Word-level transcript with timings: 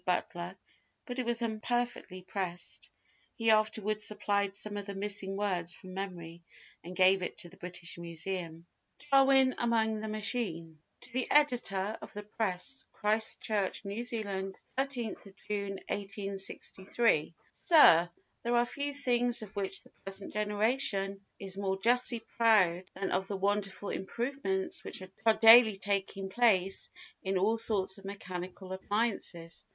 Butler, 0.03 0.55
but 1.05 1.19
it 1.19 1.27
was 1.27 1.43
imperfectly 1.43 2.23
pressed; 2.23 2.89
he 3.35 3.51
afterwards 3.51 4.03
supplied 4.03 4.55
some 4.55 4.75
of 4.75 4.87
the 4.87 4.95
missing 4.95 5.37
words 5.37 5.73
from 5.73 5.93
memory, 5.93 6.41
and 6.83 6.95
gave 6.95 7.21
it 7.21 7.37
to 7.37 7.49
the 7.49 7.57
British 7.57 7.99
Museum. 7.99 8.65
Darwin 9.11 9.53
among 9.59 10.01
the 10.01 10.07
Machines 10.07 10.79
[To 11.01 11.13
the 11.13 11.29
Editor 11.29 11.99
of 12.01 12.11
the 12.13 12.23
Press, 12.23 12.83
Christchurch, 12.93 13.85
New 13.85 14.03
Zealand—13 14.03 15.35
June, 15.47 15.77
1863.] 15.87 17.35
Sir—There 17.67 18.55
are 18.55 18.65
few 18.65 18.95
things 18.95 19.43
of 19.43 19.55
which 19.55 19.83
the 19.83 19.91
present 20.03 20.33
generation 20.33 21.21
is 21.37 21.57
more 21.59 21.77
justly 21.79 22.21
proud 22.37 22.85
than 22.95 23.11
of 23.11 23.27
the 23.27 23.37
wonderful 23.37 23.89
improvements 23.89 24.83
which 24.83 25.03
are 25.27 25.35
daily 25.35 25.77
taking 25.77 26.27
place 26.29 26.89
in 27.21 27.37
all 27.37 27.59
sorts 27.59 27.99
of 27.99 28.05
mechanical 28.05 28.73
appliances. 28.73 29.63